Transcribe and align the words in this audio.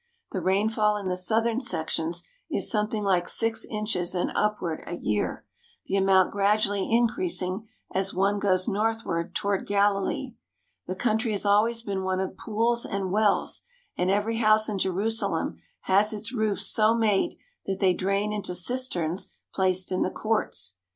The 0.31 0.41
rainfall 0.41 0.97
in 0.97 1.09
the 1.09 1.15
southern 1.15 1.61
sections 1.61 2.23
is 2.49 2.71
something 2.71 3.03
like 3.03 3.29
six 3.29 3.63
inches 3.69 4.15
and 4.15 4.31
upward 4.33 4.83
a 4.87 4.95
year, 4.97 5.45
the 5.85 5.95
amount 5.95 6.31
gradually 6.31 6.89
increas 6.91 7.39
ing 7.39 7.67
as 7.93 8.11
one 8.11 8.39
goes 8.39 8.67
northward 8.67 9.35
toward 9.35 9.67
Galilee. 9.67 10.33
The 10.87 10.95
country 10.95 11.33
has 11.33 11.45
always 11.45 11.83
been 11.83 12.01
one 12.01 12.19
of 12.19 12.35
pools 12.35 12.83
and 12.83 13.11
wells, 13.11 13.61
and 13.95 14.09
every 14.09 14.37
house 14.37 14.67
in 14.67 14.79
Jerusalem 14.79 15.61
has 15.81 16.13
its 16.13 16.31
roofs 16.33 16.65
so 16.65 16.95
made 16.95 17.37
that 17.67 17.79
they 17.79 17.93
drain 17.93 18.33
into 18.33 18.55
cisterns 18.55 19.31
placed 19.53 19.91
in 19.91 20.01
the 20.01 20.09
courts. 20.09 20.77